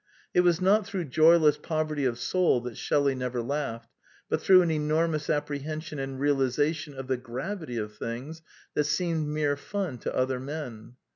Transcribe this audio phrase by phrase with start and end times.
[0.33, 3.91] It was not through joyless poverty of soul that Shelley never laughed,
[4.29, 8.41] but through an enormous apprehension and realization of the gravity of things
[8.73, 10.95] that seemed mere fun to other men.